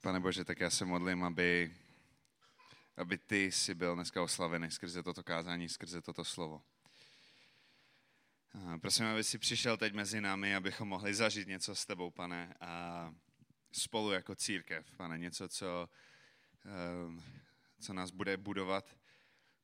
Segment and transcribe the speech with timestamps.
[0.00, 1.76] Pane Bože, tak já se modlím, aby,
[2.96, 6.62] aby ty si byl dneska oslavený skrze toto kázání, skrze toto slovo.
[8.80, 13.14] Prosím, aby si přišel teď mezi námi, abychom mohli zažít něco s tebou, pane, a
[13.72, 15.88] spolu jako církev, pane, něco, co,
[16.64, 17.22] ehm,
[17.80, 18.96] co nás bude budovat,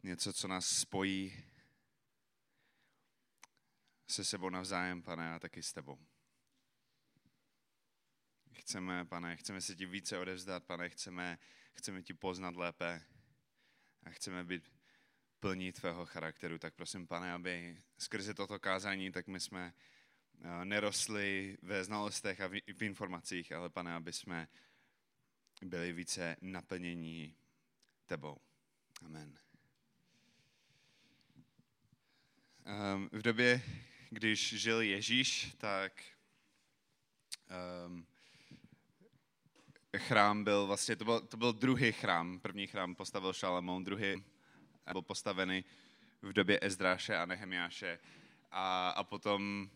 [0.02, 1.44] něco, co nás spojí
[4.08, 5.98] se sebou navzájem, pane, a taky s tebou.
[8.54, 11.38] Chceme, pane, chceme se ti více odevzdat, pane, chceme,
[11.72, 13.02] chceme ti poznat lépe
[14.02, 14.72] a chceme být
[15.40, 16.58] plní tvého charakteru.
[16.58, 19.74] Tak prosím, pane, aby skrze toto kázání, tak my jsme
[20.40, 24.48] eh, nerostli ve znalostech a v informacích, ale pane, aby jsme
[25.62, 27.36] byli více naplnění
[28.06, 28.40] tebou.
[29.04, 29.38] Amen.
[32.64, 33.62] Ehm, v době,
[34.10, 36.02] když žil Ježíš, tak
[37.86, 38.06] um,
[39.98, 42.40] chrám byl vlastně, to byl, to byl druhý chrám.
[42.40, 44.24] První chrám postavil Šalamón, druhý
[44.92, 45.64] byl postavený
[46.22, 47.98] v době Ezdráše a Nehemiáše
[48.50, 49.70] a, a potom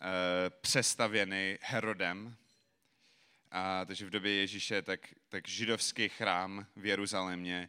[0.00, 2.36] e, přestavěný Herodem.
[3.50, 7.68] A, takže v době Ježíše tak, tak židovský chrám v Jeruzalémě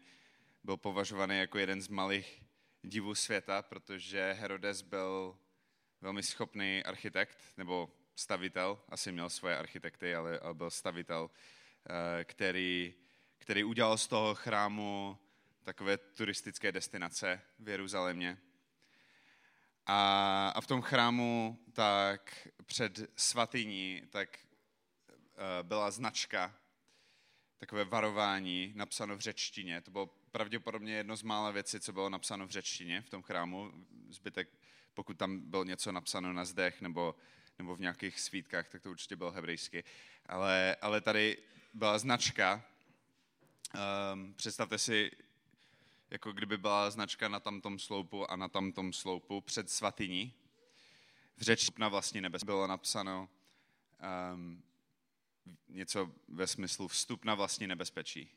[0.64, 2.44] byl považovaný jako jeden z malých
[2.82, 5.38] divů světa, protože Herodes byl
[6.02, 11.30] velmi schopný architekt, nebo stavitel, asi měl svoje architekty, ale, ale byl stavitel
[12.24, 12.94] který,
[13.38, 15.18] který udělal z toho chrámu
[15.64, 18.38] takové turistické destinace v Jeruzalémě.
[19.86, 26.56] A, a v tom chrámu tak před svatyní tak eh, byla značka,
[27.58, 29.82] takové varování napsáno v řečtině.
[29.82, 33.72] To bylo pravděpodobně jedno z mála věcí, co bylo napsáno v řečtině v tom chrámu.
[34.10, 34.50] Zbytek,
[34.94, 37.16] pokud tam bylo něco napsáno na zdech nebo,
[37.58, 39.84] nebo v nějakých svítkách, tak to určitě bylo hebrejsky.
[40.26, 41.38] Ale, ale tady
[41.74, 42.66] byla značka.
[44.14, 45.12] Um, představte si,
[46.10, 50.34] jako kdyby byla značka na tamtom sloupu a na tamtom sloupu před svatyní.
[51.38, 53.30] V řeči na vlastní nebes bylo napsáno
[54.34, 54.64] um,
[55.70, 58.30] něco ve smyslu vstup na vlastní nebezpečí.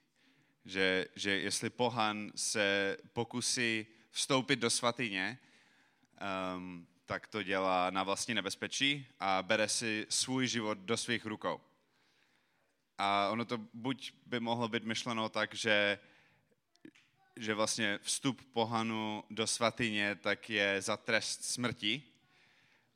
[0.64, 5.38] Že, že jestli pohan se pokusí vstoupit do svatyně,
[6.56, 11.60] um, tak to dělá na vlastní nebezpečí a bere si svůj život do svých rukou.
[12.98, 15.98] A ono to buď by mohlo být myšleno tak, že,
[17.36, 22.02] že vlastně vstup pohanu do svatyně tak je za trest smrti,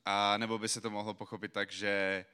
[0.05, 2.25] a nebo by se to mohlo pochopit tak, že,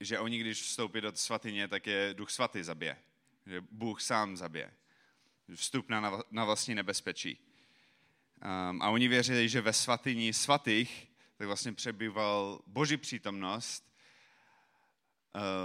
[0.00, 2.96] že oni, když vstoupí do svatyně, tak je duch svatý zabije.
[3.46, 4.72] Že Bůh sám zabije.
[5.54, 7.38] Vstup na, na vlastní nebezpečí.
[8.70, 13.87] Um, a oni věřili, že ve svatyni svatých tak vlastně přebýval boží přítomnost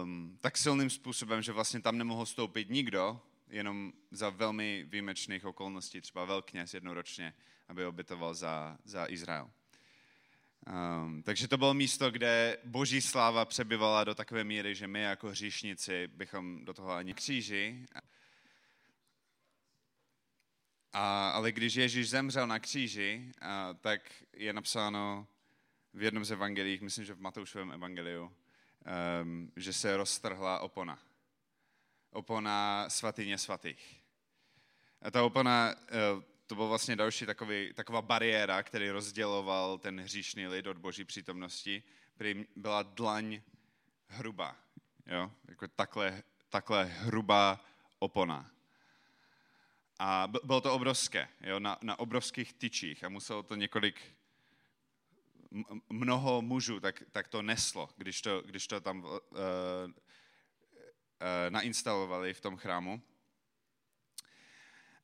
[0.04, 6.02] um, tak silným způsobem, že vlastně tam nemohl stoupit nikdo, jenom za velmi výjimečných okolností,
[6.02, 7.34] třeba velkněz jednoročně,
[7.68, 9.52] aby obětoval za, za Izrael.
[10.68, 15.30] Um, takže to bylo místo, kde boží sláva přebyvala do takové míry, že my jako
[15.30, 17.86] hříšníci bychom do toho ani kříži.
[20.94, 24.02] A, ale když Ježíš zemřel na kříži, a, tak
[24.34, 25.28] je napsáno
[25.94, 28.32] v jednom z evangelích, myslím, že v Matoušovém evangeliu,
[29.22, 31.00] um, že se roztrhla opona.
[32.12, 34.04] Opona svatyně svatých.
[35.02, 40.48] A ta opona, uh, to byl vlastně další takový, taková bariéra, který rozděloval ten hříšný
[40.48, 41.84] lid od boží přítomnosti.
[42.56, 43.42] Byla dlaň
[44.08, 44.56] hruba.
[45.06, 45.32] Jo?
[45.48, 47.66] Jako takhle, takhle hrubá
[48.00, 48.52] opona.
[50.00, 51.60] A bylo to obrovské, jo?
[51.60, 54.02] Na, na obrovských tyčích a muselo to několik
[55.90, 59.20] mnoho mužů tak, tak to neslo, když to, když to tam uh, uh,
[61.50, 63.02] nainstalovali v tom chrámu.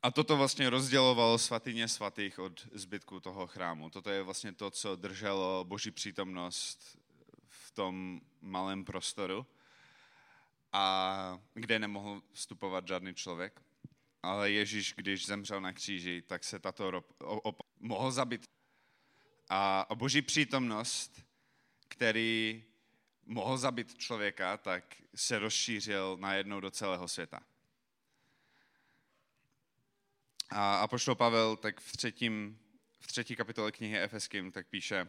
[0.02, 3.90] A toto vlastně rozdělovalo svatyně svatých od zbytku toho chrámu.
[3.90, 6.98] Toto je vlastně to, co drželo boží přítomnost
[7.48, 9.46] v tom malém prostoru,
[10.72, 13.62] a kde nemohl vstupovat žádný člověk.
[14.24, 18.46] Ale Ježíš, když zemřel na kříži, tak se tato op- mohl zabít
[19.50, 21.22] a, boží přítomnost,
[21.88, 22.64] který
[23.26, 27.40] mohl zabít člověka, tak se rozšířil najednou do celého světa.
[30.50, 32.60] A, a pošlo Pavel tak v, třetím,
[33.00, 35.08] v třetí kapitole knihy Efeským tak píše,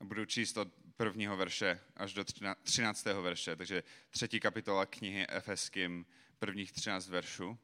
[0.00, 2.24] budu číst od prvního verše až do
[2.62, 6.06] třináctého verše, takže třetí kapitola knihy Efeským,
[6.38, 7.58] prvních třináct veršů.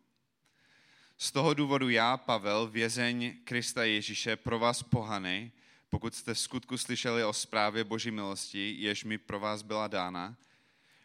[1.22, 5.52] Z toho důvodu já, Pavel, vězeň Krista Ježíše, pro vás pohany,
[5.88, 10.36] pokud jste v skutku slyšeli o zprávě Boží milosti, jež mi pro vás byla dána,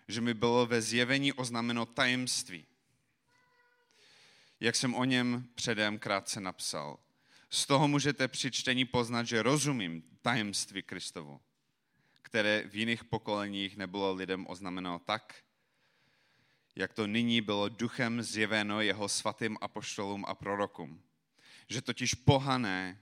[0.08, 2.66] že mi bylo ve zjevení oznámeno tajemství,
[4.60, 7.00] jak jsem o něm předem krátce napsal.
[7.50, 11.42] Z toho můžete při čtení poznat, že rozumím tajemství Kristovu,
[12.22, 15.45] které v jiných pokoleních nebylo lidem oznámeno tak,
[16.75, 21.01] jak to nyní bylo duchem zjeveno jeho svatým apoštolům a prorokům.
[21.69, 23.00] Že totiž pohané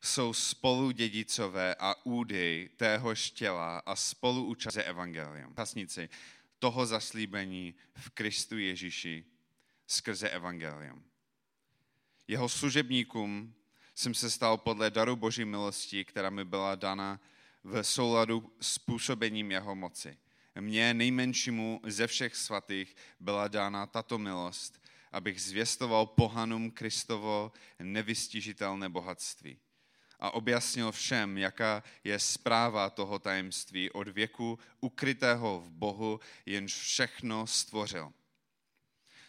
[0.00, 5.54] jsou spolu dědicové a údy téhož těla a spolu účastní evangelium.
[5.54, 6.08] Pasnici
[6.58, 9.24] toho zaslíbení v Kristu Ježíši
[9.86, 11.04] skrze evangelium.
[12.28, 13.54] Jeho služebníkům
[13.94, 17.20] jsem se stal podle daru Boží milosti, která mi byla dana
[17.64, 20.18] v souladu s působením jeho moci.
[20.60, 29.58] Mně nejmenšímu ze všech svatých byla dána tato milost, abych zvěstoval pohanům Kristovo nevystižitelné bohatství
[30.24, 37.46] a objasnil všem, jaká je zpráva toho tajemství od věku ukrytého v Bohu, jenž všechno
[37.46, 38.12] stvořil.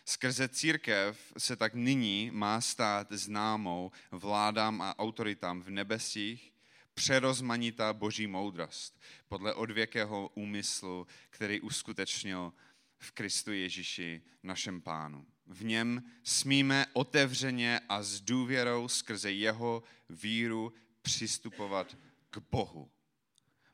[0.06, 6.55] Skrze církev se tak nyní má stát známou vládám a autoritám v nebesích
[6.96, 12.54] přerozmanitá boží moudrost podle odvěkého úmyslu, který uskutečnil
[12.98, 15.26] v Kristu Ježíši, našem pánu.
[15.48, 21.98] V něm smíme otevřeně a s důvěrou skrze jeho víru přistupovat
[22.30, 22.92] k Bohu.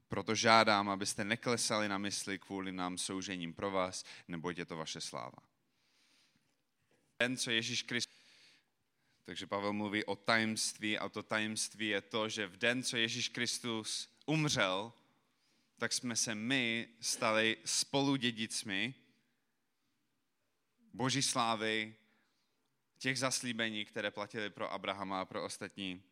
[0.08, 5.02] Proto žádám, abyste neklesali na mysli kvůli nám soužením pro vás, neboť je to vaše
[5.02, 5.38] sláva.
[7.18, 8.21] Ten, co Ježíš Kristus
[9.32, 13.30] takže Pavel mluví o tajemství a to tajemství je to, že v den, co Ježíš
[13.30, 14.94] Kristus umřel,
[15.78, 18.94] tak jsme se my stali spolu dědicmi
[20.94, 21.96] Boží slávy,
[22.98, 26.04] těch zaslíbení, které platili pro Abrahama a pro ostatní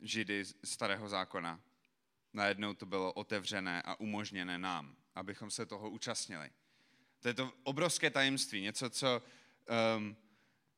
[0.00, 1.60] Židy starého zákona.
[2.32, 6.50] Najednou to bylo otevřené a umožněné nám, abychom se toho účastnili.
[7.20, 9.22] To je to obrovské tajemství, něco, co
[9.96, 10.16] um,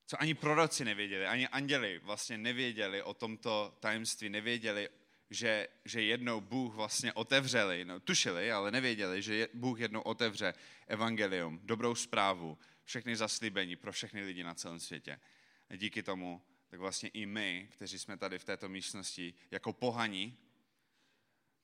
[0.07, 4.89] co ani proroci nevěděli, ani anděli vlastně nevěděli o tomto tajemství, nevěděli,
[5.31, 10.55] že, že jednou Bůh vlastně otevřeli, no, tušili, ale nevěděli, že Bůh jednou otevře
[10.87, 15.21] evangelium, dobrou zprávu, všechny zaslíbení pro všechny lidi na celém světě.
[15.69, 20.39] A díky tomu, tak vlastně i my, kteří jsme tady v této místnosti jako pohaní,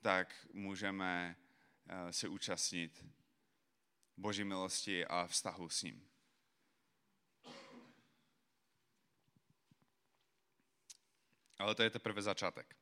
[0.02, 1.36] tak můžeme
[1.88, 3.04] eh, se účastnit
[4.16, 6.09] Boží milosti a vztahu s ním.
[11.60, 12.76] Ale to je teprve začátek.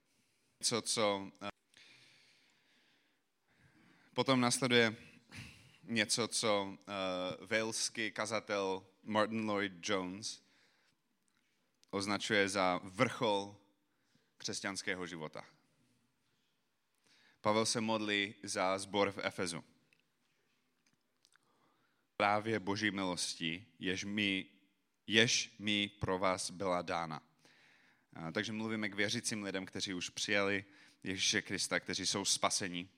[0.62, 1.50] Co, co eh,
[4.14, 4.96] potom nasleduje
[5.82, 10.42] něco, co uh, waleský kazatel Martin Lloyd Jones
[11.90, 13.56] označuje za vrchol
[14.38, 15.44] křesťanského života.
[17.40, 19.64] Pavel se modlí za sbor v Efezu.
[22.16, 24.46] Právě boží milosti, jež mi,
[25.06, 27.27] jež mi pro vás byla dána.
[28.32, 30.64] Takže mluvíme k věřícím lidem, kteří už přijali
[31.02, 32.88] Ježíše Krista, kteří jsou spasení.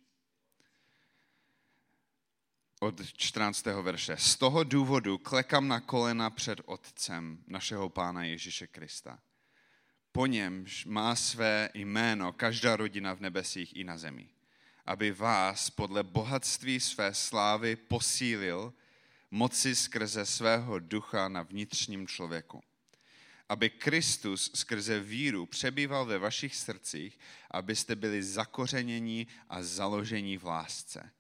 [2.81, 3.65] Od 14.
[3.67, 4.17] verše.
[4.17, 9.19] Z toho důvodu klekám na kolena před Otcem našeho Pána Ježíše Krista.
[10.13, 14.29] Po němž má své jméno každá rodina v nebesích i na zemi.
[14.87, 18.73] Aby vás podle bohatství své slávy posílil
[19.31, 22.63] moci skrze svého ducha na vnitřním člověku
[23.51, 27.19] aby Kristus skrze víru přebýval ve vašich srdcích,
[27.51, 31.11] abyste byli zakořenění a založení v lásce.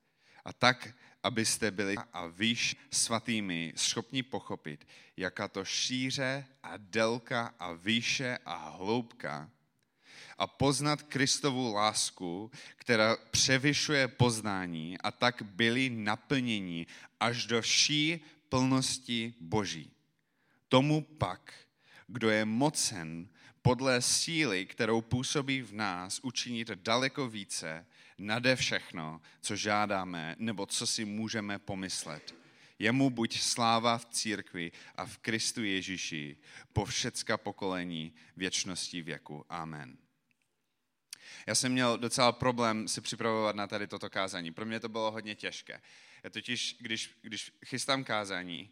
[0.45, 0.89] A tak,
[1.23, 8.69] abyste byli a výš svatými schopni pochopit, jaká to šíře a délka a výše a
[8.69, 9.51] hloubka
[10.39, 16.87] a poznat Kristovu lásku, která převyšuje poznání a tak byli naplněni
[17.21, 19.91] až do vší plnosti Boží.
[20.69, 21.55] Tomu pak
[22.13, 23.29] kdo je mocen
[23.63, 27.87] podle síly, kterou působí v nás, učinit daleko více
[28.19, 32.35] nade všechno, co žádáme nebo co si můžeme pomyslet.
[32.79, 36.37] Jemu buď sláva v církvi a v Kristu Ježíši
[36.73, 39.45] po všecka pokolení věčnosti věku.
[39.49, 39.97] Amen.
[41.47, 44.53] Já jsem měl docela problém si připravovat na tady toto kázání.
[44.53, 45.81] Pro mě to bylo hodně těžké.
[46.25, 48.71] Já totiž, když, když chystám kázání,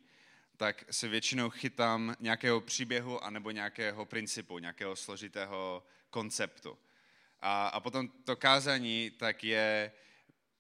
[0.58, 6.78] tak se většinou chytám nějakého příběhu anebo nějakého principu, nějakého složitého konceptu.
[7.40, 9.92] A, a potom to kázání tak je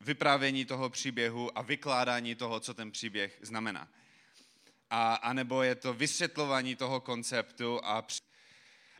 [0.00, 3.88] vyprávění toho příběhu a vykládání toho, co ten příběh znamená.
[4.90, 8.06] A, a nebo je to vysvětlování toho konceptu a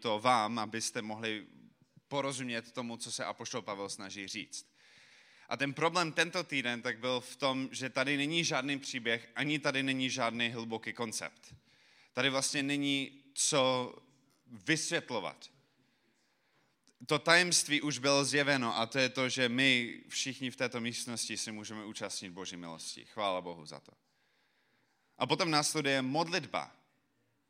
[0.01, 1.47] to vám, abyste mohli
[2.09, 4.68] porozumět tomu, co se Apoštol Pavel snaží říct.
[5.49, 9.59] A ten problém tento týden tak byl v tom, že tady není žádný příběh, ani
[9.59, 11.55] tady není žádný hluboký koncept.
[12.13, 13.95] Tady vlastně není co
[14.47, 15.51] vysvětlovat.
[17.07, 21.37] To tajemství už bylo zjeveno a to je to, že my všichni v této místnosti
[21.37, 23.05] si můžeme účastnit Boží milosti.
[23.05, 23.93] Chvála Bohu za to.
[25.19, 26.73] A potom následuje modlitba.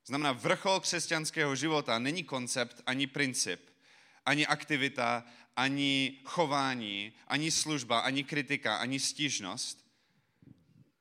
[0.06, 3.70] Znamená, vrchol křesťanského života není koncept ani princip,
[4.26, 5.24] ani aktivita,
[5.58, 9.86] ani chování, ani služba, ani kritika, ani stížnost.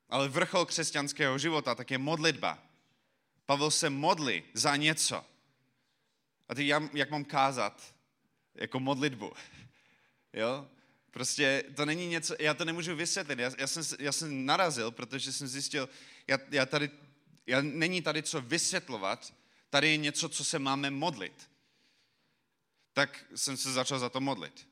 [0.09, 2.59] Ale vrchol křesťanského života tak je modlitba.
[3.45, 5.25] Pavel se modlí za něco.
[6.49, 7.95] A teď já, jak mám kázat?
[8.55, 9.33] Jako modlitbu.
[10.33, 10.67] Jo?
[11.11, 13.39] Prostě to není něco, já to nemůžu vysvětlit.
[13.39, 15.89] Já, já, jsem, já jsem narazil, protože jsem zjistil,
[16.27, 16.89] já, já tady,
[17.47, 19.33] já, není tady co vysvětlovat,
[19.69, 21.49] tady je něco, co se máme modlit.
[22.97, 24.67] Tak jsem se začal za to modlit.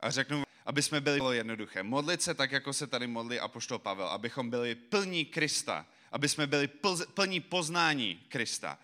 [0.00, 1.82] A řeknu, aby jsme byli jednoduché.
[1.82, 6.46] Modlit se tak, jako se tady modlí apoštol Pavel, abychom byli plní Krista, aby jsme
[6.46, 6.68] byli
[7.14, 8.78] plní poznání Krista.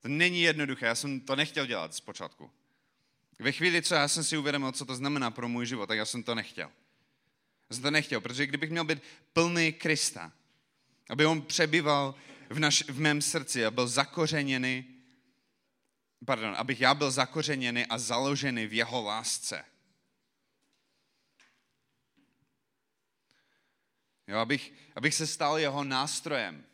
[0.00, 2.50] To není jednoduché, já jsem to nechtěl dělat zpočátku.
[3.38, 6.04] Ve chvíli, co já jsem si uvědomil, co to znamená pro můj život, tak já
[6.04, 6.70] jsem to nechtěl.
[7.70, 10.32] Já jsem to nechtěl, protože kdybych měl být plný Krista,
[11.08, 12.14] aby on přebyval
[12.50, 14.91] v, naš, v mém srdci a byl zakořeněný,
[16.26, 19.64] pardon, abych já byl zakořeněný a založený v jeho lásce.
[24.26, 26.64] Jo, abych, abych se stal jeho nástrojem.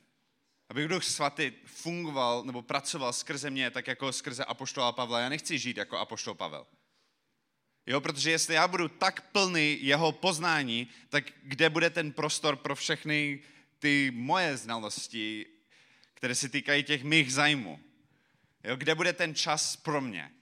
[0.69, 5.21] Abych Duch Svatý fungoval nebo pracoval skrze mě, tak jako skrze Apoštola Pavla.
[5.21, 6.67] Já nechci žít jako Apoštol Pavel.
[7.87, 12.75] Jo, protože jestli já budu tak plný jeho poznání, tak kde bude ten prostor pro
[12.77, 13.43] všechny
[13.79, 15.47] ty moje znalosti,
[16.15, 17.88] které se týkají těch mých zájmů?
[18.65, 20.33] Jo, kde bude ten čas pro mě?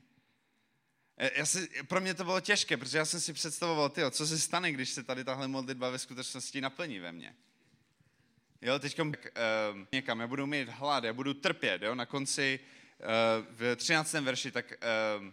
[1.18, 4.26] E, já si, pro mě to bylo těžké, protože já jsem si představoval, tyjo, co
[4.26, 7.34] se stane, když se tady tahle modlitba ve skutečnosti naplní ve mně.
[8.62, 9.06] Jo, teď uh,
[9.92, 12.60] někam, já budu mít hlad, já budu trpět, jo, na konci
[12.98, 13.06] uh,
[13.56, 14.12] v 13.
[14.12, 14.72] verši, tak
[15.18, 15.32] uh,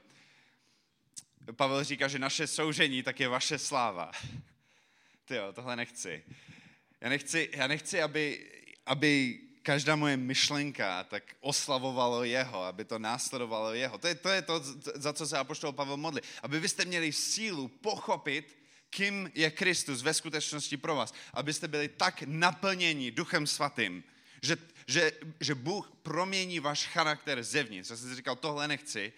[1.56, 4.12] Pavel říká, že naše soužení, tak je vaše sláva.
[5.26, 6.24] Ty jo, tohle nechci.
[7.02, 8.52] Já nechci, já nechci aby,
[8.86, 13.98] aby každá moje myšlenka tak oslavovalo jeho, aby to následovalo jeho.
[13.98, 14.62] To je to, je to
[14.96, 16.22] za co se Apoštol Pavel modlí.
[16.44, 18.58] Aby vy jste měli sílu pochopit,
[18.90, 21.14] kým je Kristus ve skutečnosti pro vás.
[21.34, 24.04] Abyste byli tak naplněni Duchem Svatým,
[24.42, 27.90] že, že, že Bůh promění váš charakter zevnitř.
[27.90, 29.14] Já jsem si říkal, tohle nechci,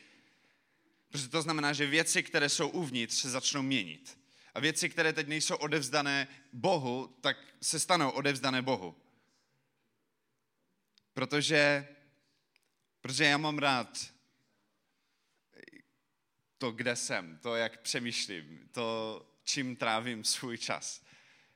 [1.10, 4.18] protože to znamená, že věci, které jsou uvnitř, se začnou měnit.
[4.54, 8.96] A věci, které teď nejsou odevzdané Bohu, tak se stanou odevzdané Bohu.
[11.16, 11.88] Protože,
[13.02, 14.14] protože já mám rád
[16.58, 21.06] to, kde jsem, to, jak přemýšlím, to, čím trávím svůj čas.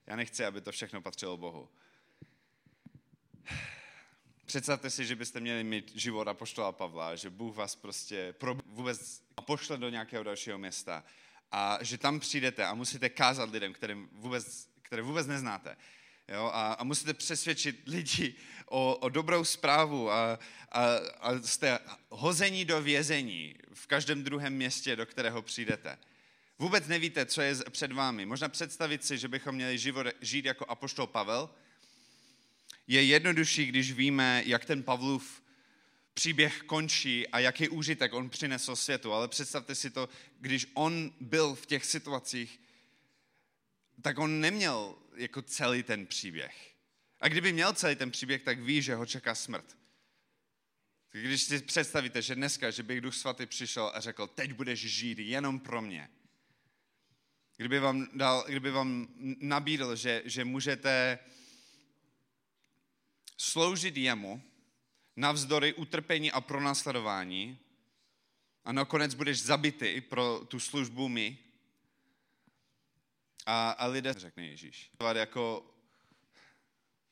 [0.07, 1.69] Já nechci, aby to všechno patřilo Bohu.
[4.45, 8.55] Představte si, že byste měli mít život a poštola Pavla, že Bůh vás prostě pro,
[8.65, 11.03] vůbec pošle do nějakého dalšího města
[11.51, 15.77] a že tam přijdete a musíte kázat lidem, kterým vůbec, které vůbec neznáte.
[16.33, 16.51] Jo?
[16.53, 20.39] A, a musíte přesvědčit lidi o, o dobrou zprávu a,
[20.71, 20.85] a,
[21.19, 25.97] a jste hození do vězení v každém druhém městě, do kterého přijdete.
[26.59, 28.25] Vůbec nevíte, co je před vámi.
[28.25, 31.49] Možná představit si, že bychom měli život žít jako apoštol Pavel.
[32.87, 35.43] Je jednodušší, když víme, jak ten Pavlův
[36.13, 39.13] příběh končí a jaký úžitek on přinesl světu.
[39.13, 40.09] Ale představte si to,
[40.39, 42.59] když on byl v těch situacích,
[44.01, 46.75] tak on neměl jako celý ten příběh.
[47.19, 49.77] A kdyby měl celý ten příběh, tak ví, že ho čeká smrt.
[51.11, 55.19] Když si představíte, že dneska, že bych Duch Svatý přišel a řekl, teď budeš žít
[55.19, 56.09] jenom pro mě,
[57.57, 59.07] kdyby vám, dal, kdyby vám
[59.39, 61.19] nabídl, že, že můžete
[63.37, 64.41] sloužit jemu
[65.15, 67.59] navzdory utrpení a pronásledování
[68.65, 71.37] a nakonec budeš zabity pro tu službu mi.
[73.45, 74.91] A, a lidé řekne Ježíš.
[75.13, 75.75] Jako,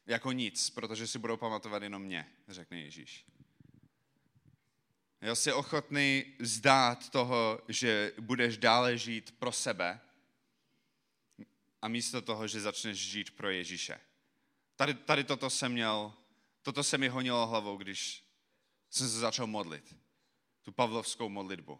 [0.05, 3.25] jako nic, protože si budou pamatovat jenom mě, řekne Ježíš.
[5.21, 9.99] Já jsi ochotný zdát toho, že budeš dále žít pro sebe,
[11.81, 13.99] a místo toho, že začneš žít pro Ježíše.
[14.75, 16.13] Tady, tady toto jsem měl,
[16.61, 18.23] toto se mi honilo hlavou, když
[18.89, 19.95] jsem se začal modlit.
[20.61, 21.79] Tu pavlovskou modlitbu.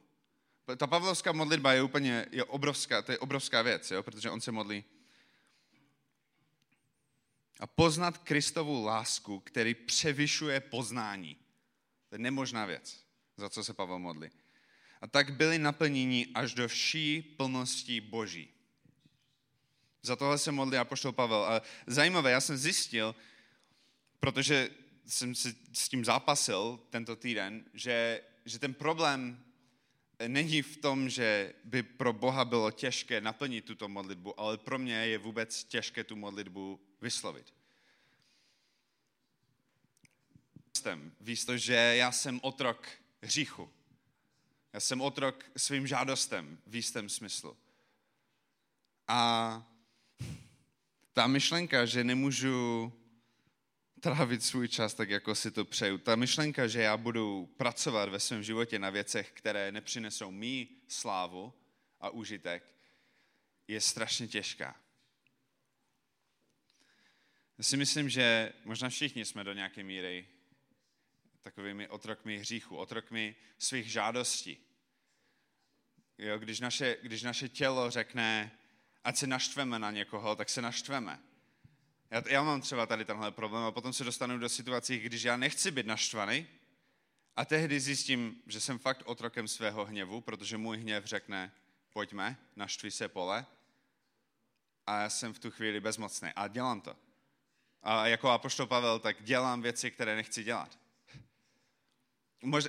[0.76, 4.04] Ta pavlovská modlitba je úplně je obrovská, to je obrovská věc, jo?
[4.04, 4.84] protože on se modlí.
[7.60, 11.38] A poznat Kristovu lásku, který převyšuje poznání.
[12.10, 13.04] To je nemožná věc,
[13.38, 14.30] za co se Pavel modlí.
[15.02, 18.54] A tak byli naplněni až do vší plnosti Boží.
[20.02, 21.44] Za tohle se modlí apoštol Pavel.
[21.44, 23.16] A zajímavé, já jsem zjistil,
[24.20, 24.70] protože
[25.06, 29.47] jsem si s tím zápasil tento týden, že, že ten problém
[30.28, 34.96] není v tom, že by pro Boha bylo těžké naplnit tuto modlitbu, ale pro mě
[34.96, 37.54] je vůbec těžké tu modlitbu vyslovit.
[41.22, 42.88] Víš to, že já jsem otrok
[43.22, 43.70] hříchu.
[44.74, 47.58] Já jsem otrok svým žádostem v jistém smyslu.
[49.08, 49.72] A
[51.14, 52.94] ta myšlenka, že nemůžu
[54.00, 55.98] trávit svůj čas tak, jako si to přeju.
[55.98, 61.54] Ta myšlenka, že já budu pracovat ve svém životě na věcech, které nepřinesou mý slávu
[62.00, 62.64] a užitek,
[63.68, 64.76] je strašně těžká.
[67.58, 70.28] Já si myslím, že možná všichni jsme do nějaké míry
[71.42, 74.58] takovými otrokmi hříchu, otrokmi svých žádostí.
[76.18, 78.52] Jo, když, naše, když naše tělo řekne,
[79.04, 81.20] ať se naštveme na někoho, tak se naštveme.
[82.12, 85.38] Já, já mám třeba tady tenhle problém a potom se dostanu do situací, když já
[85.38, 86.48] nechci být naštvaný
[87.36, 91.52] a tehdy zjistím, že jsem fakt otrokem svého hněvu, protože můj hněv řekne,
[91.94, 93.46] pojďme, naštví se pole
[94.88, 96.96] a já jsem v tu chvíli bezmocný a dělám to.
[97.84, 100.80] A jako apoštol Pavel, tak dělám věci, které nechci dělat.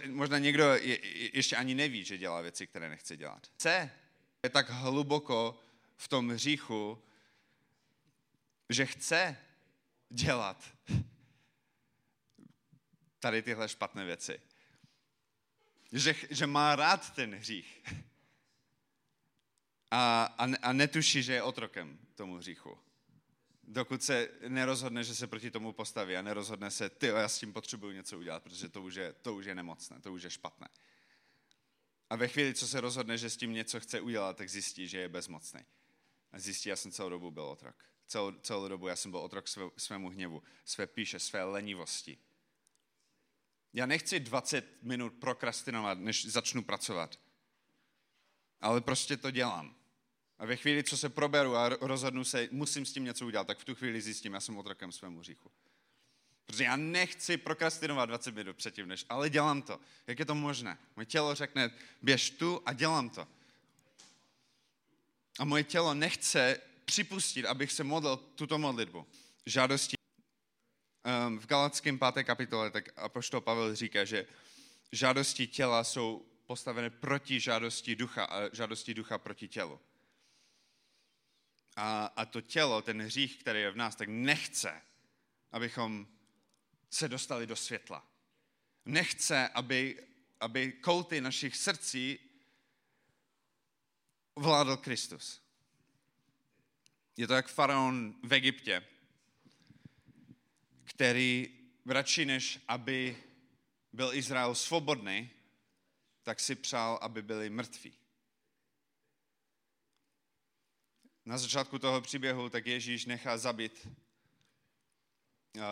[0.06, 0.98] Možná, někdo je,
[1.36, 3.46] ještě ani neví, že dělá věci, které nechce dělat.
[3.46, 3.90] Chce
[4.42, 5.60] je tak hluboko
[5.96, 7.02] v tom hříchu,
[8.68, 9.36] že chce
[10.10, 10.72] dělat
[13.18, 14.40] tady tyhle špatné věci.
[15.92, 17.82] Že, že má rád ten hřích.
[19.90, 22.78] A, a, a netuší, že je otrokem tomu hříchu.
[23.62, 27.52] Dokud se nerozhodne, že se proti tomu postaví a nerozhodne se, ty, já s tím
[27.52, 30.68] potřebuju něco udělat, protože to už, je, to už je nemocné, to už je špatné.
[32.10, 34.98] A ve chvíli, co se rozhodne, že s tím něco chce udělat, tak zjistí, že
[34.98, 35.60] je bezmocný.
[36.32, 39.48] A zjistí, já jsem celou dobu byl otrok celou, celou dobu já jsem byl otrok
[39.48, 42.18] své, svému hněvu, své píše, své lenivosti.
[43.72, 47.18] Já nechci 20 minut prokrastinovat, než začnu pracovat.
[48.60, 49.74] Ale prostě to dělám.
[50.38, 53.58] A ve chvíli, co se proberu a rozhodnu se, musím s tím něco udělat, tak
[53.58, 55.50] v tu chvíli zjistím, já jsem otrokem svému říchu.
[56.46, 59.80] Protože já nechci prokrastinovat 20 minut předtím, než, ale dělám to.
[60.06, 60.78] Jak je to možné?
[60.96, 61.70] Moje tělo řekne,
[62.02, 63.28] běž tu a dělám to.
[65.38, 69.06] A moje tělo nechce připustit, abych se modlil tuto modlitbu.
[69.46, 69.96] Žádosti.
[71.04, 72.24] Ehm, v Galackém 5.
[72.24, 74.26] kapitole tak apoštol Pavel říká, že
[74.92, 79.80] žádosti těla jsou postavené proti žádosti ducha a žádosti ducha proti tělu.
[81.76, 84.82] A, a to tělo, ten hřích, který je v nás, tak nechce,
[85.52, 86.06] abychom
[86.90, 88.06] se dostali do světla.
[88.84, 90.06] Nechce, aby,
[90.40, 92.18] aby kouty našich srdcí
[94.36, 95.47] vládl Kristus.
[97.18, 98.86] Je to jak faraon v Egyptě,
[100.84, 103.22] který radši než aby
[103.92, 105.30] byl Izrael svobodný,
[106.22, 107.98] tak si přál, aby byli mrtví.
[111.24, 113.88] Na začátku toho příběhu tak Ježíš nechá zabít
[115.56, 115.62] uh,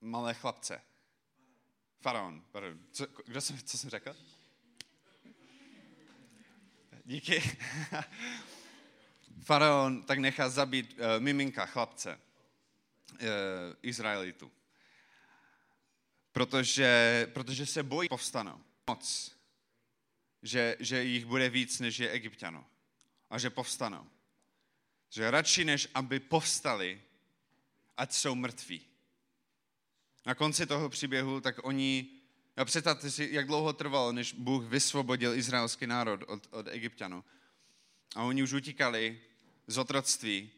[0.00, 0.82] malé chlapce.
[2.00, 2.80] Faraon, pardon.
[2.92, 4.16] Co, kdo jsem, co jsem řekl?
[7.04, 7.42] Díky.
[9.42, 12.20] Faraon tak nechá zabít uh, miminka, chlapce,
[13.12, 13.18] uh,
[13.82, 14.52] Izraelitu.
[16.32, 18.60] Protože, protože se bojí povstanou.
[18.86, 19.36] Moc.
[20.42, 22.64] Že, že jich bude víc, než je egyptianů.
[23.30, 24.06] A že povstanou.
[25.10, 27.02] Že radši, než aby povstali,
[27.96, 28.86] ať jsou mrtví.
[30.26, 32.06] Na konci toho příběhu, tak oni,
[32.56, 37.24] a představte si, jak dlouho trvalo, než Bůh vysvobodil izraelský národ od, od egyptianů.
[38.16, 39.20] A oni už utíkali
[39.68, 40.50] z otroctví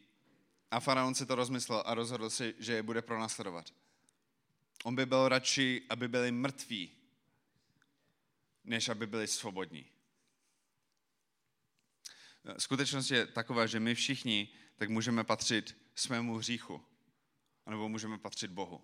[0.71, 3.73] a faraon si to rozmyslel a rozhodl si, že je bude pronásledovat.
[4.83, 6.91] On by byl radši, aby byli mrtví,
[8.63, 9.85] než aby byli svobodní.
[12.57, 16.85] Skutečnost je taková, že my všichni tak můžeme patřit svému hříchu,
[17.65, 18.81] anebo můžeme patřit Bohu.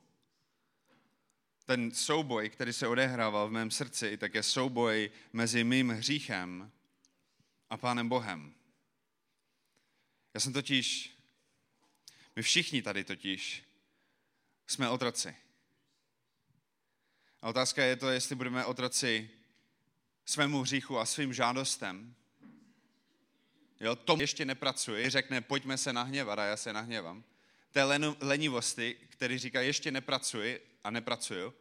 [1.66, 6.72] Ten souboj, který se odehrával v mém srdci, tak je souboj mezi mým hříchem
[7.70, 8.57] a Pánem Bohem.
[10.34, 11.18] Já jsem totiž,
[12.36, 13.64] my všichni tady totiž
[14.68, 15.36] jsme otroci.
[17.42, 19.30] A otázka je to, jestli budeme otroci
[20.26, 22.16] svému hříchu a svým žádostem.
[23.80, 27.24] Jo, to ještě nepracuje, řekne, pojďme se nahněvat a já se nahněvám.
[27.72, 27.84] Té
[28.22, 31.54] lenivosti, který říká, ještě nepracuji a nepracuju.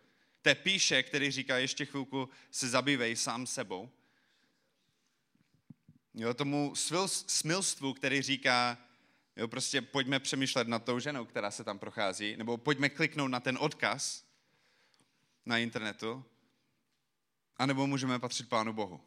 [0.42, 3.90] Té píše, který říká, ještě chvilku se zabývej sám sebou.
[6.16, 6.74] Jo, tomu
[7.26, 8.78] smilstvu, který říká,
[9.36, 13.40] Jo, prostě pojďme přemýšlet nad tou ženou, která se tam prochází, nebo pojďme kliknout na
[13.40, 14.24] ten odkaz
[15.46, 16.24] na internetu,
[17.56, 19.00] anebo můžeme patřit Pánu Bohu.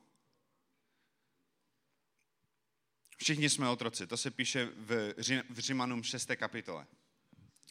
[3.18, 5.14] Všichni jsme otroci, to se píše v,
[5.50, 6.30] v Římanům 6.
[6.36, 6.88] kapitole.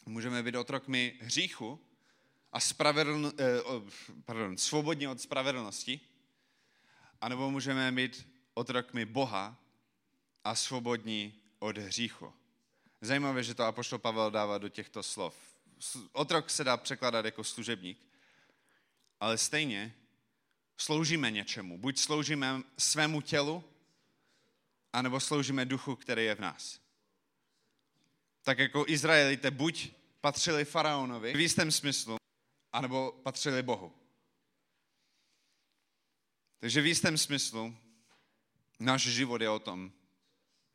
[0.07, 1.81] Můžeme být otrokmi hříchu
[2.53, 3.44] a spravedln, eh,
[4.24, 6.01] pardon, svobodně od spravedlnosti,
[7.20, 9.57] anebo můžeme být otrokmi Boha
[10.44, 12.35] a svobodní od hříchu.
[13.01, 15.35] Zajímavé, že to apoštol Pavel dává do těchto slov.
[16.12, 17.99] Otrok se dá překládat jako služebník,
[19.21, 19.94] ale stejně
[20.77, 21.79] sloužíme něčemu.
[21.79, 23.64] Buď sloužíme svému tělu,
[24.92, 26.81] anebo sloužíme duchu, který je v nás.
[28.42, 29.90] Tak jako Izraelité buď
[30.21, 32.16] patřili faraonovi v jistém smyslu,
[32.73, 33.92] anebo patřili Bohu.
[36.61, 37.77] Takže v jistém smyslu
[38.79, 39.93] náš život je o tom,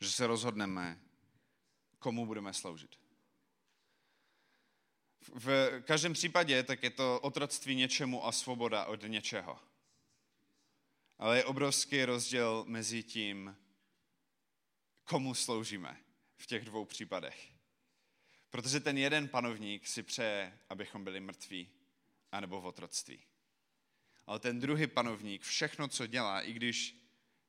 [0.01, 0.99] že se rozhodneme,
[1.99, 2.99] komu budeme sloužit.
[5.33, 9.59] V každém případě tak je to otroctví něčemu a svoboda od něčeho.
[11.17, 13.57] Ale je obrovský rozdíl mezi tím,
[15.03, 16.03] komu sloužíme
[16.35, 17.53] v těch dvou případech.
[18.49, 21.69] Protože ten jeden panovník si přeje, abychom byli mrtví,
[22.31, 23.23] anebo v otroctví.
[24.27, 27.02] Ale ten druhý panovník všechno, co dělá, i když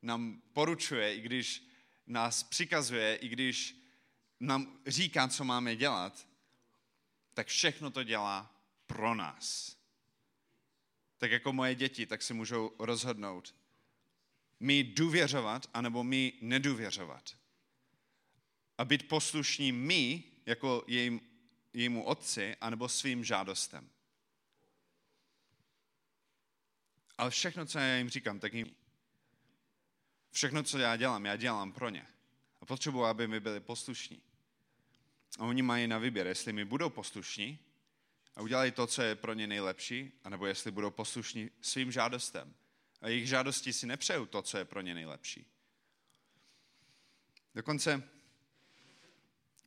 [0.05, 1.69] nám poručuje, i když
[2.07, 3.77] nás přikazuje, i když
[4.41, 6.29] nám říká, co máme dělat,
[7.35, 8.55] tak všechno to dělá
[8.87, 9.77] pro nás.
[11.19, 13.55] Tak jako moje děti, tak si můžou rozhodnout,
[14.61, 17.37] mi důvěřovat, anebo mi nedůvěřovat.
[18.79, 21.21] A být poslušní mi, jako jejím,
[21.73, 23.91] jejímu otci, anebo svým žádostem.
[27.19, 28.77] Ale všechno, co já jim říkám, tak jim...
[30.35, 32.07] Všechno, co já dělám, já dělám pro ně.
[32.61, 34.23] A potřebuji, aby mi byli poslušní.
[35.39, 37.59] A oni mají na výběr, jestli mi budou poslušní
[38.37, 42.55] a udělají to, co je pro ně nejlepší, anebo jestli budou poslušní svým žádostem.
[43.01, 45.47] A jejich žádosti si nepřejou to, co je pro ně nejlepší.
[47.55, 48.09] Dokonce,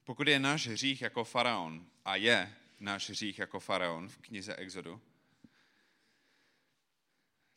[0.03, 5.01] pokud je náš hřích jako faraon, a je náš hřích jako faraon v knize Exodu,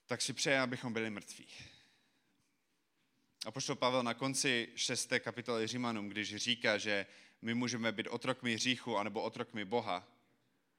[0.07, 1.46] tak si přeje, abychom byli mrtví.
[3.46, 5.12] A poštol Pavel na konci 6.
[5.18, 7.07] kapitoly Římanům, když říká, že
[7.42, 10.09] my můžeme být otrokmi hříchu anebo otrokmi Boha,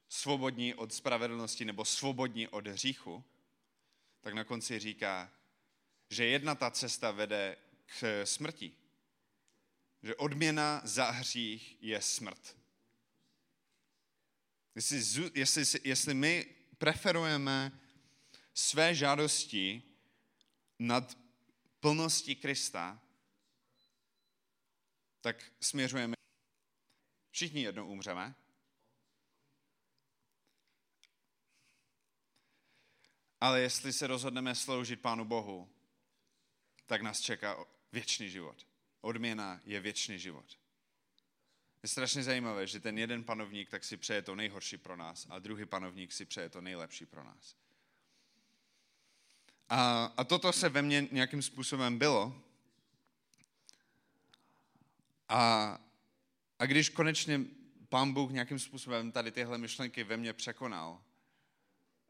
[0.09, 3.23] svobodní od spravedlnosti nebo svobodní od hříchu,
[4.21, 5.31] tak na konci říká,
[6.09, 8.71] že jedna ta cesta vede k smrti.
[10.03, 12.57] Že odměna za hřích je smrt.
[14.75, 16.45] Jestli, jestli, jestli my
[16.77, 17.79] preferujeme
[18.53, 19.83] své žádosti
[20.79, 21.20] nad
[21.81, 23.01] plností Krista,
[25.21, 26.15] tak směřujeme.
[27.31, 28.35] Všichni jednou umřeme.
[33.41, 35.69] Ale jestli se rozhodneme sloužit Pánu Bohu,
[36.85, 38.67] tak nás čeká věčný život.
[39.01, 40.59] Odměna je věčný život.
[41.83, 45.39] Je strašně zajímavé, že ten jeden panovník tak si přeje to nejhorší pro nás a
[45.39, 47.60] druhý panovník si přeje to nejlepší pro nás.
[49.73, 52.41] A, a toto se ve mně nějakým způsobem bylo.
[55.29, 55.79] A,
[56.59, 57.41] a když konečně
[57.89, 61.01] pán Bůh nějakým způsobem tady tyhle myšlenky ve mně překonal,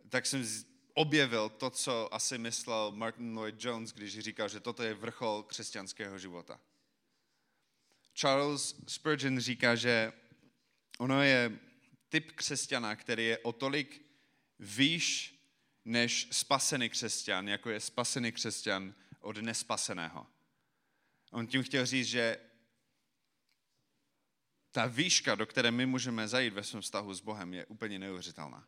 [0.10, 0.46] tak jsem
[0.94, 6.20] objevil to, co asi myslel Martin Lloyd Jones, když říkal, že toto je vrchol křesťanského
[6.20, 6.60] života.
[8.14, 10.14] Charles Spurgeon říká, že
[10.98, 11.60] ono je
[12.10, 14.06] typ křesťana, který je o tolik
[14.60, 15.41] výš
[15.86, 20.28] než spasený křesťan, jako je spasený křesťan od nespaseného.
[21.32, 22.38] On tím chtěl říct, že
[24.72, 28.68] ta výška, do které my můžeme zajít ve svém vztahu s Bohem, je úplně neuvěřitelná.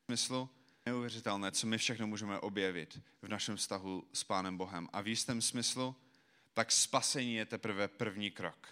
[0.00, 0.50] V smyslu
[0.86, 4.88] neuvěřitelné, co my všechno můžeme objevit v našem vztahu s Pánem Bohem.
[4.92, 5.96] A v jistém smyslu,
[6.54, 8.68] tak spasení je teprve první krok.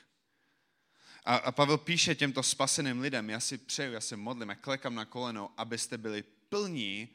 [1.25, 4.94] A, a Pavel píše těmto spaseným lidem, já si přeju, já se modlím, já klekám
[4.94, 7.09] na koleno, abyste byli plní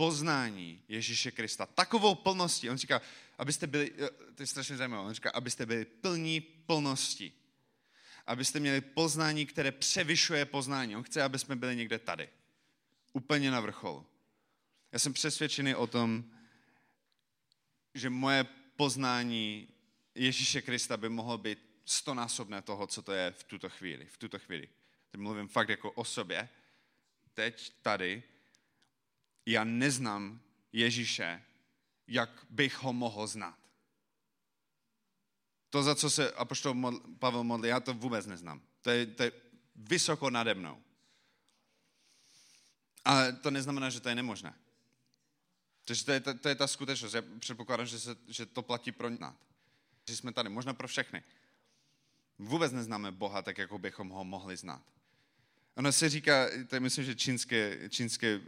[0.00, 1.66] poznání Ježíše Krista.
[1.66, 2.70] Takovou plností.
[2.70, 3.02] On říká,
[3.38, 7.32] abyste byli, eh, to je strašně zajímavé, on říká, abyste byli plní plnosti.
[8.26, 10.96] Abyste měli poznání, které převyšuje poznání.
[10.96, 12.28] On chce, aby jsme byli někde tady.
[13.12, 14.06] Úplně na vrcholu.
[14.92, 16.24] Já jsem přesvědčený o tom,
[17.94, 18.44] že moje
[18.76, 19.68] poznání
[20.14, 24.06] Ježíše Krista by mohlo být stonásobné toho, co to je v tuto chvíli.
[24.06, 24.68] V tuto chvíli.
[25.10, 26.48] Teď mluvím fakt jako o sobě.
[27.34, 28.22] Teď, tady,
[29.46, 30.40] já neznám
[30.72, 31.42] Ježíše,
[32.06, 33.58] jak bych ho mohl znát.
[35.70, 38.62] To, za co se apoštol Pavel modlí, já to vůbec neznám.
[38.82, 39.32] To je, to je
[39.76, 40.82] vysoko nade mnou.
[43.04, 44.54] Ale to neznamená, že to je nemožné.
[45.84, 47.14] Takže to je, to, to je ta skutečnost.
[47.14, 49.36] Já předpokládám, že, se, že to platí pro nás.
[50.08, 51.22] Že jsme tady, možná pro všechny.
[52.38, 54.82] Vůbec neznáme Boha tak, jako bychom ho mohli znát.
[55.74, 58.44] Ono se říká, to je myslím, že čínské, čínské uh,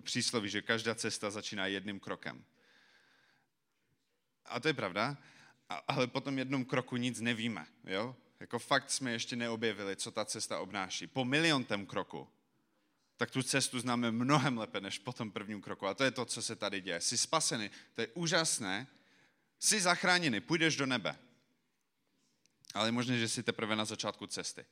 [0.00, 2.44] přísloví, že každá cesta začíná jedním krokem.
[4.44, 5.16] A to je pravda,
[5.88, 7.66] ale po tom jednom kroku nic nevíme.
[7.84, 8.16] Jo?
[8.40, 11.06] Jako fakt jsme ještě neobjevili, co ta cesta obnáší.
[11.06, 12.28] Po miliontém kroku,
[13.16, 15.86] tak tu cestu známe mnohem lépe než po tom prvním kroku.
[15.86, 17.00] A to je to, co se tady děje.
[17.00, 18.86] Jsi spasený, to je úžasné,
[19.58, 21.18] jsi zachráněný, půjdeš do nebe.
[22.74, 24.64] Ale je možné, že jsi teprve na začátku cesty.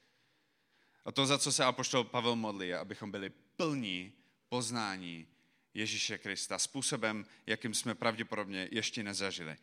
[1.05, 4.13] A to, za co se apoštol Pavel modlí, je, abychom byli plní
[4.49, 5.29] poznání
[5.75, 9.57] Ježíše Krista způsobem, jakým jsme pravděpodobně ještě nezažili.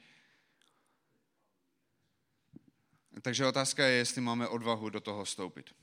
[3.21, 5.75] Takže otázka je, jestli máme odvahu do toho stoupit.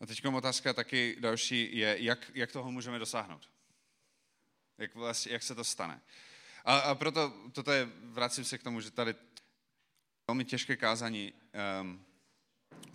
[0.00, 3.50] A teď otázka taky další je, jak, jak toho můžeme dosáhnout.
[4.78, 6.00] Jak, vlastně, jak se to stane.
[6.64, 9.14] A, a proto toto je, vracím se k tomu, že tady
[10.28, 11.32] velmi těžké kázání
[11.80, 12.04] um,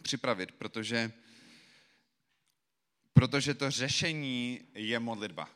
[0.01, 1.11] připravit, protože,
[3.13, 5.49] protože to řešení je modlitba.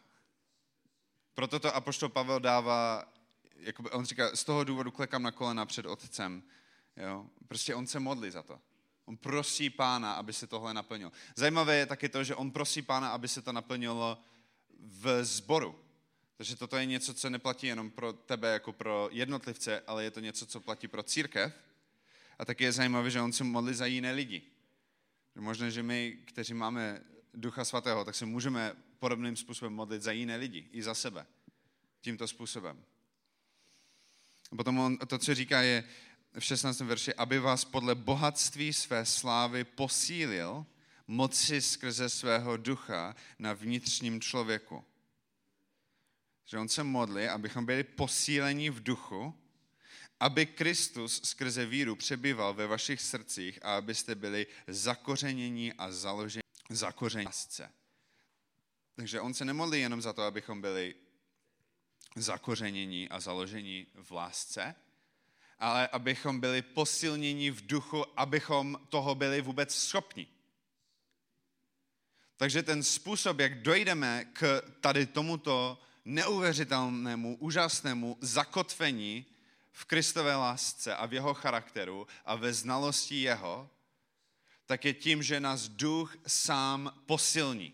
[1.33, 3.05] Proto to Apoštol Pavel dává,
[3.55, 6.43] jakoby, on říká, z toho důvodu klekám na kolena před otcem.
[6.97, 7.25] Jo?
[7.47, 8.59] Prostě on se modlí za to.
[9.05, 11.11] On prosí pána, aby se tohle naplnilo.
[11.35, 14.17] Zajímavé je taky to, že on prosí pána, aby se to naplnilo
[14.79, 15.82] v sboru.
[16.43, 20.19] Takže toto je něco, co neplatí jenom pro tebe jako pro jednotlivce, ale je to
[20.19, 21.53] něco, co platí pro církev.
[22.39, 24.41] A taky je zajímavé, že on se modlí za jiné lidi.
[25.35, 27.01] Možná, že my, kteří máme
[27.33, 31.25] Ducha Svatého, tak se můžeme podobným způsobem modlit za jiné lidi, i za sebe.
[32.01, 32.83] Tímto způsobem.
[34.51, 35.83] A potom on, to, co říká, je
[36.39, 36.79] v 16.
[36.79, 40.65] verši, aby vás podle bohatství své slávy posílil
[41.07, 44.85] moci skrze svého ducha na vnitřním člověku.
[46.45, 49.39] Že on se modlí, abychom byli posíleni v duchu,
[50.19, 57.25] aby Kristus skrze víru přebýval ve vašich srdcích a abyste byli zakořeněni a založeni zakoření
[57.25, 57.71] lásce.
[58.95, 60.95] Takže on se nemodlí jenom za to, abychom byli
[62.15, 64.75] zakořenění a založení v lásce,
[65.59, 70.27] ale abychom byli posilněni v duchu, abychom toho byli vůbec schopni.
[72.37, 79.25] Takže ten způsob, jak dojdeme k tady tomuto neuvěřitelnému, úžasnému zakotvení
[79.71, 83.69] v Kristové lásce a v jeho charakteru a ve znalosti jeho,
[84.65, 87.73] tak je tím, že nás duch sám posilní.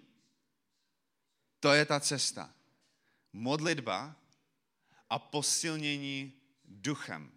[1.59, 2.53] To je ta cesta.
[3.33, 4.15] Modlitba
[5.09, 6.33] a posilnění
[6.65, 7.31] duchem.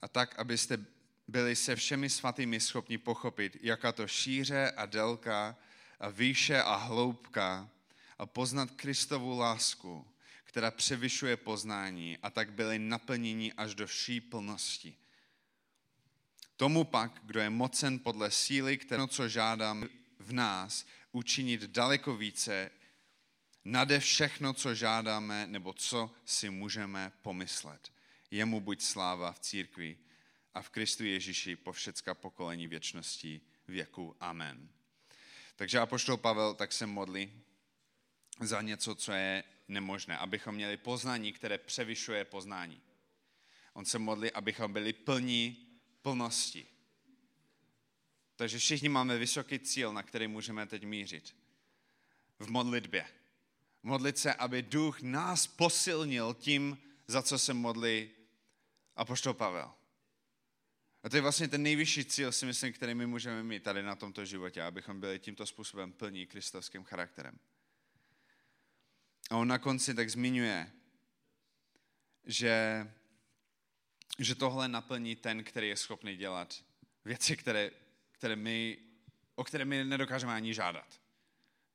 [0.00, 0.95] A tak, abyste
[1.28, 5.56] byli se všemi svatými schopni pochopit, jaká to šíře a délka
[6.00, 7.70] a výše a hloubka
[8.18, 10.06] a poznat Kristovu lásku,
[10.44, 14.96] která převyšuje poznání a tak byli naplněni až do vší plnosti.
[16.56, 22.70] Tomu pak, kdo je mocen podle síly, kterou co žádám v nás, učinit daleko více,
[23.64, 27.92] nade všechno, co žádáme, nebo co si můžeme pomyslet.
[28.30, 29.98] Jemu buď sláva v církvi
[30.56, 34.16] a v Kristu Ježíši po všecka pokolení věčnosti věku.
[34.20, 34.68] Amen.
[35.56, 37.42] Takže apoštol Pavel tak se modlí
[38.40, 42.80] za něco, co je nemožné, abychom měli poznání, které převyšuje poznání.
[43.72, 45.66] On se modlí, abychom byli plní
[46.02, 46.66] plnosti.
[48.36, 51.36] Takže všichni máme vysoký cíl, na který můžeme teď mířit.
[52.38, 53.06] V modlitbě.
[53.82, 58.10] Modlit se, aby duch nás posilnil tím, za co se modlí
[58.96, 59.75] apoštol Pavel.
[61.06, 63.96] A to je vlastně ten nejvyšší cíl, si myslím, který my můžeme mít tady na
[63.96, 67.38] tomto životě, abychom byli tímto způsobem plní kristovským charakterem.
[69.30, 70.72] A on na konci tak zmiňuje,
[72.24, 72.86] že,
[74.18, 76.64] že tohle naplní ten, který je schopný dělat
[77.04, 77.70] věci, které,
[78.12, 78.78] které my,
[79.34, 81.00] o které my nedokážeme ani žádat.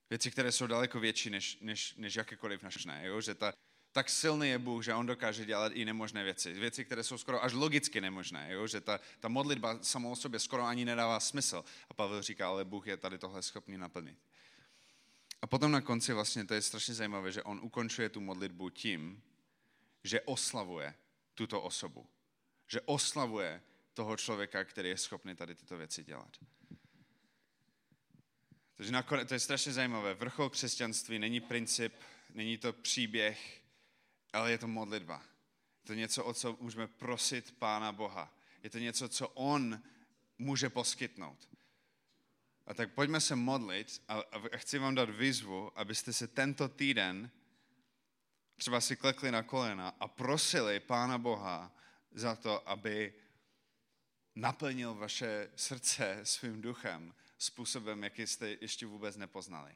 [0.09, 3.01] Věci, které jsou daleko větší než, než, než jakékoliv naše.
[3.03, 3.21] Jo?
[3.21, 3.53] Že ta,
[3.91, 6.53] tak silný je Bůh, že on dokáže dělat i nemožné věci.
[6.53, 8.53] Věci, které jsou skoro až logicky nemožné.
[8.53, 8.67] Jo?
[8.67, 11.63] Že ta, ta modlitba samou o sobě skoro ani nedává smysl.
[11.89, 14.17] A Pavel říká, ale Bůh je tady tohle schopný naplnit.
[15.41, 19.23] A potom na konci vlastně, to je strašně zajímavé, že on ukončuje tu modlitbu tím,
[20.03, 20.93] že oslavuje
[21.35, 22.07] tuto osobu.
[22.67, 23.61] Že oslavuje
[23.93, 26.37] toho člověka, který je schopný tady tyto věci dělat.
[28.75, 30.13] Takže nakonec, to je strašně zajímavé.
[30.13, 31.93] Vrchol křesťanství není princip,
[32.33, 33.60] není to příběh,
[34.33, 35.21] ale je to modlitba.
[35.83, 38.33] Je to něco, o co můžeme prosit Pána Boha.
[38.63, 39.81] Je to něco, co On
[40.37, 41.49] může poskytnout.
[42.67, 44.21] A tak pojďme se modlit a,
[44.55, 47.31] chci vám dát výzvu, abyste se tento týden
[48.57, 51.71] třeba si klekli na kolena a prosili Pána Boha
[52.11, 53.13] za to, aby
[54.35, 59.75] naplnil vaše srdce svým duchem způsobem, jaký jste ještě vůbec nepoznali.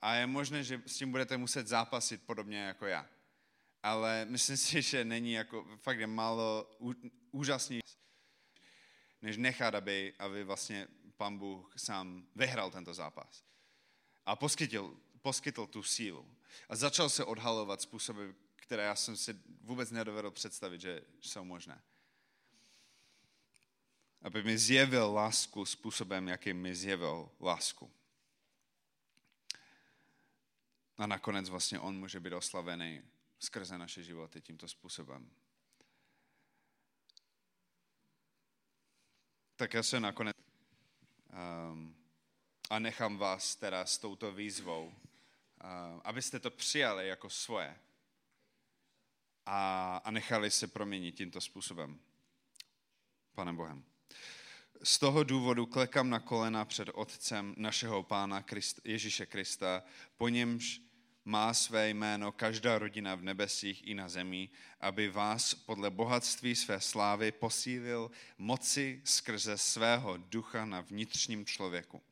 [0.00, 3.08] A je možné, že s tím budete muset zápasit podobně jako já.
[3.82, 6.70] Ale myslím si, že není jako, fakt je málo
[7.30, 7.80] úžasný,
[9.22, 13.44] než nechat, aby, aby vlastně pan Bůh sám vyhrál tento zápas.
[14.26, 16.36] A poskytl, poskytl tu sílu.
[16.68, 21.82] A začal se odhalovat způsoby, které já jsem si vůbec nedovedl představit, že jsou možné.
[24.22, 27.90] Aby mi zjevil lásku způsobem, jakým mi zjevil lásku.
[30.98, 33.02] A nakonec vlastně on může být oslavený
[33.42, 35.30] skrze naše životy tímto způsobem.
[39.56, 40.36] Tak já se nakonec
[41.72, 41.96] um,
[42.70, 44.94] a nechám vás teda s touto výzvou, uh,
[46.04, 47.78] abyste to přijali jako svoje
[49.46, 52.00] a, a nechali se proměnit tímto způsobem.
[53.34, 53.84] Panem Bohem.
[54.82, 59.82] Z toho důvodu klekám na kolena před Otcem našeho Pána Krist, Ježíše Krista,
[60.16, 60.91] po němž
[61.24, 64.48] má své jméno každá rodina v nebesích i na zemi,
[64.80, 72.02] aby vás podle bohatství své slávy posílil moci skrze svého ducha na vnitřním člověku.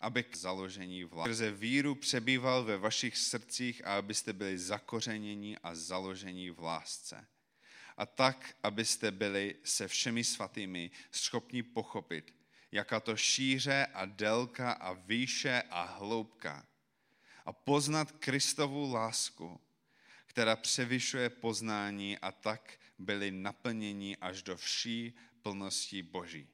[0.00, 5.74] Aby k založení vlády skrze víru přebýval ve vašich srdcích a abyste byli zakořeněni a
[5.74, 7.26] založení v lásce.
[7.96, 12.34] A tak, abyste byli se všemi svatými schopni pochopit,
[12.72, 16.66] jaká to šíře a délka a výše a hloubka–
[17.46, 19.60] a poznat Kristovu lásku,
[20.26, 26.48] která převyšuje poznání a tak byli naplněni až do vší plnosti Boží.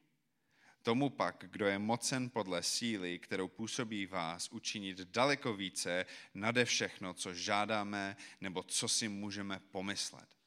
[0.83, 7.13] Tomu pak, kdo je mocen podle síly, kterou působí vás, učinit daleko více nade všechno,
[7.13, 10.37] co žádáme nebo co si můžeme pomyslet.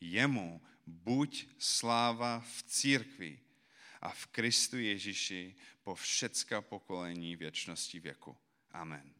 [0.00, 3.40] Jemu buď sláva v církvi
[4.00, 8.36] a v Kristu Ježíši po všecka pokolení věčnosti věku.
[8.70, 9.17] Amen.